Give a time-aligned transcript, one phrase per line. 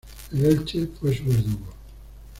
[0.31, 1.73] El Elche fue su verdugo.